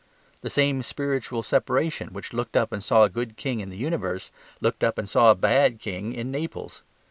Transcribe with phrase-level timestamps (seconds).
[0.41, 4.31] The same spiritual separation which looked up and saw a good king in the universe
[4.59, 6.81] looked up and saw a bad king in Naples.